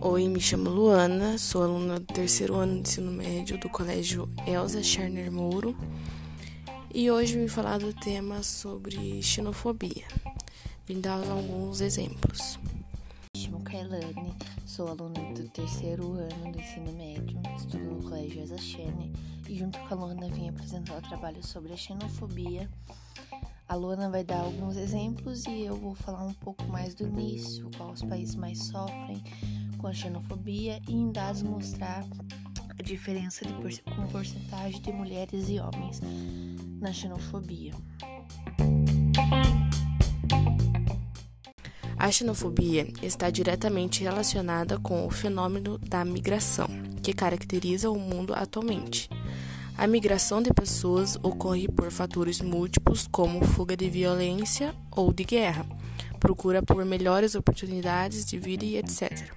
[0.00, 4.82] Oi, me chamo Luana, sou aluna do terceiro ano de ensino médio do Colégio Elza
[4.82, 5.76] Scherner Mouro
[6.92, 10.06] e hoje vim falar do tema sobre xenofobia.
[10.86, 12.58] Vim dar alguns exemplos.
[13.34, 18.56] Me chamo Kailane, sou aluna do terceiro ano do ensino médio, estudo no Colégio Elza
[18.56, 19.10] Scherner
[19.46, 22.70] e junto com a Luana vim apresentar o trabalho sobre a xenofobia.
[23.68, 27.70] A Luana vai dar alguns exemplos e eu vou falar um pouco mais do início,
[27.76, 29.22] quais os países mais sofrem
[29.76, 32.02] com a xenofobia e em dados mostrar
[32.78, 36.00] a diferença de por, com porcentagem de mulheres e homens
[36.80, 37.74] na xenofobia.
[41.98, 46.68] A xenofobia está diretamente relacionada com o fenômeno da migração,
[47.02, 49.10] que caracteriza o mundo atualmente.
[49.78, 55.64] A migração de pessoas ocorre por fatores múltiplos, como fuga de violência ou de guerra,
[56.18, 59.32] procura por melhores oportunidades de vida e etc.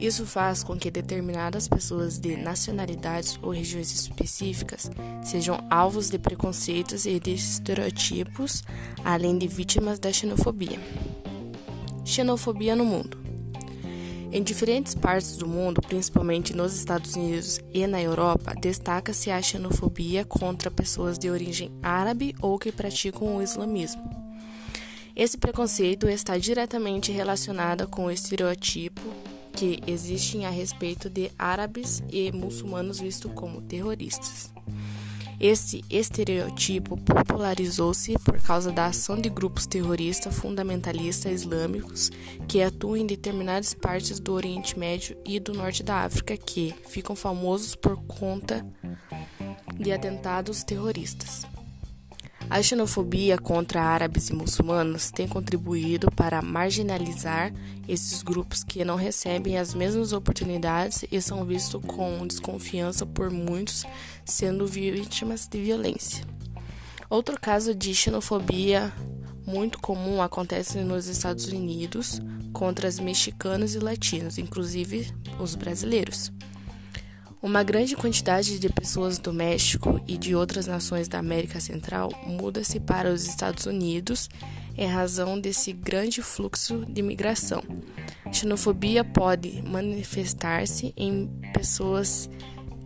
[0.00, 4.88] Isso faz com que determinadas pessoas de nacionalidades ou regiões específicas
[5.20, 8.62] sejam alvos de preconceitos e de estereotipos,
[9.04, 10.78] além de vítimas da xenofobia.
[12.04, 13.19] Xenofobia no mundo.
[14.32, 20.24] Em diferentes partes do mundo, principalmente nos Estados Unidos e na Europa, destaca-se a xenofobia
[20.24, 24.08] contra pessoas de origem árabe ou que praticam o islamismo.
[25.16, 29.02] Esse preconceito está diretamente relacionado com o estereotipo
[29.52, 34.52] que existem a respeito de árabes e muçulmanos vistos como terroristas.
[35.40, 42.10] Esse estereotipo popularizou-se por causa da ação de grupos terroristas fundamentalistas islâmicos
[42.46, 47.16] que atuam em determinadas partes do Oriente Médio e do Norte da África que ficam
[47.16, 48.66] famosos por conta
[49.78, 51.46] de atentados terroristas.
[52.50, 57.54] A xenofobia contra árabes e muçulmanos tem contribuído para marginalizar
[57.86, 63.84] esses grupos que não recebem as mesmas oportunidades e são vistos com desconfiança por muitos,
[64.24, 66.26] sendo vítimas de violência.
[67.08, 68.92] Outro caso de xenofobia
[69.46, 72.20] muito comum acontece nos Estados Unidos
[72.52, 75.08] contra os mexicanos e latinos, inclusive
[75.38, 76.32] os brasileiros.
[77.42, 82.78] Uma grande quantidade de pessoas do México e de outras nações da América Central muda-se
[82.78, 84.28] para os Estados Unidos
[84.76, 87.62] em razão desse grande fluxo de migração.
[88.30, 92.28] xenofobia pode manifestar-se em pessoas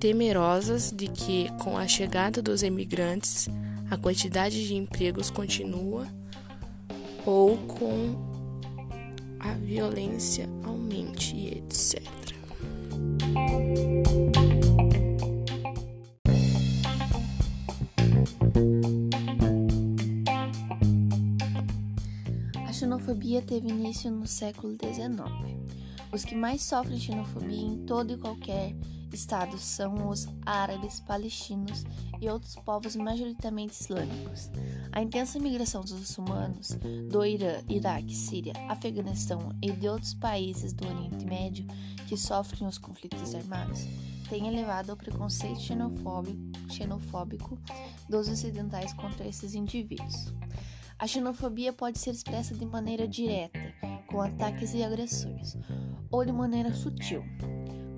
[0.00, 3.48] temerosas de que, com a chegada dos imigrantes,
[3.90, 6.08] a quantidade de empregos continua
[7.26, 8.16] ou com
[9.40, 12.02] a violência aumente, etc.
[22.72, 25.58] xenofobia teve início no século XIX.
[26.12, 28.74] Os que mais sofrem xenofobia em todo e qualquer
[29.12, 31.84] estado são os árabes, palestinos
[32.20, 34.50] e outros povos majoritariamente islâmicos.
[34.92, 36.78] A intensa migração dos muçulmanos
[37.10, 41.66] do Irã, Iraque, Síria, Afeganistão e de outros países do Oriente Médio
[42.06, 43.86] que sofrem os conflitos armados
[44.28, 46.38] tem elevado ao preconceito xenofóbico,
[46.70, 47.58] xenofóbico
[48.08, 50.32] dos ocidentais contra esses indivíduos.
[50.98, 53.60] A xenofobia pode ser expressa de maneira direta,
[54.08, 55.56] com ataques e agressões,
[56.10, 57.22] ou de maneira sutil.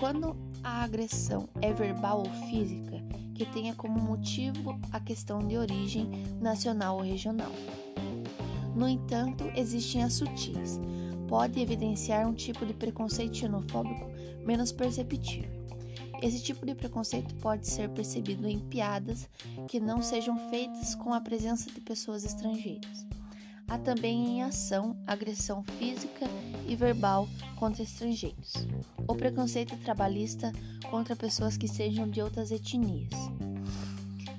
[0.00, 3.00] Quando a agressão é verbal ou física,
[3.36, 6.10] que tenha como motivo a questão de origem
[6.40, 7.52] nacional ou regional.
[8.74, 10.80] No entanto, existem as sutis.
[11.28, 14.10] Pode evidenciar um tipo de preconceito xenofóbico
[14.44, 15.57] menos perceptível.
[16.20, 19.28] Esse tipo de preconceito pode ser percebido em piadas
[19.68, 23.06] que não sejam feitas com a presença de pessoas estrangeiras.
[23.68, 26.26] Há também em ação agressão física
[26.66, 28.52] e verbal contra estrangeiros.
[29.06, 30.52] O preconceito trabalhista
[30.90, 33.12] contra pessoas que sejam de outras etnias,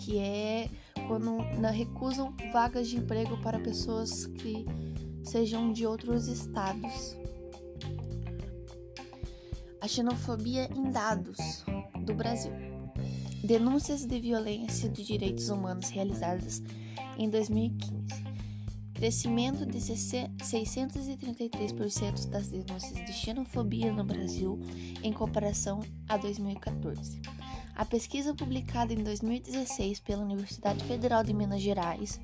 [0.00, 0.68] que é
[1.08, 1.38] quando
[1.72, 4.64] recusam vagas de emprego para pessoas que
[5.24, 7.16] sejam de outros estados
[9.84, 11.62] a xenofobia em dados
[12.06, 12.54] do Brasil.
[13.44, 16.62] Denúncias de violência de direitos humanos realizadas
[17.18, 18.24] em 2015.
[18.94, 24.58] Crescimento de 633% das denúncias de xenofobia no Brasil
[25.02, 27.20] em comparação a 2014.
[27.76, 32.18] A pesquisa publicada em 2016 pela Universidade Federal de Minas Gerais,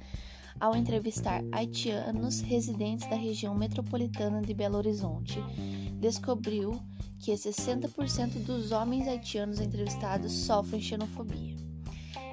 [0.60, 5.42] ao entrevistar haitianos residentes da região metropolitana de Belo Horizonte,
[5.98, 6.78] descobriu
[7.18, 11.56] que 60% dos homens haitianos entrevistados sofrem xenofobia.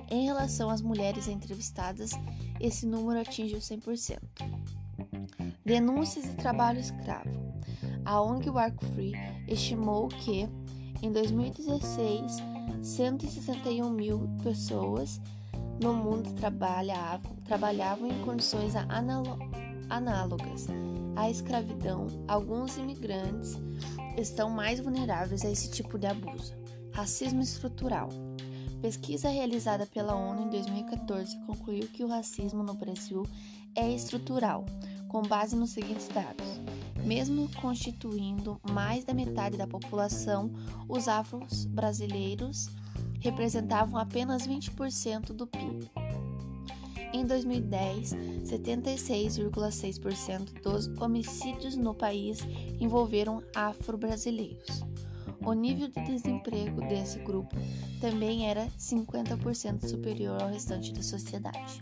[0.10, 2.12] Em relação às mulheres entrevistadas,
[2.60, 4.20] esse número atinge o 100%.
[5.66, 7.30] Denúncias de trabalho escravo.
[8.06, 9.14] A ONG Work Free
[9.48, 10.48] estimou que,
[11.02, 12.38] em 2016,
[12.82, 15.20] 161 mil pessoas
[15.80, 18.74] no mundo trabalhavam, trabalhavam em condições
[19.90, 20.68] análogas
[21.16, 22.08] à escravidão.
[22.28, 23.58] Alguns imigrantes
[24.18, 26.54] estão mais vulneráveis a esse tipo de abuso.
[26.94, 28.10] Racismo estrutural.
[28.82, 33.24] Pesquisa realizada pela ONU em 2014 concluiu que o racismo no Brasil
[33.76, 34.66] é estrutural,
[35.08, 36.46] com base nos seguintes dados.
[37.04, 40.52] Mesmo constituindo mais da metade da população,
[40.90, 42.70] os afros brasileiros
[43.20, 45.90] representavam apenas 20% do PIB.
[47.14, 52.40] Em 2010, 76,6% dos homicídios no país
[52.80, 54.84] envolveram afro-brasileiros.
[55.46, 57.56] O nível de desemprego desse grupo
[58.02, 61.82] também era 50% superior ao restante da sociedade.